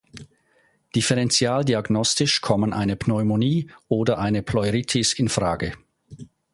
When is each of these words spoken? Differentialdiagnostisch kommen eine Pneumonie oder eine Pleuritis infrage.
Differentialdiagnostisch 0.95 2.41
kommen 2.41 2.73
eine 2.73 2.95
Pneumonie 2.95 3.69
oder 3.87 4.17
eine 4.17 4.41
Pleuritis 4.41 5.13
infrage. 5.13 5.73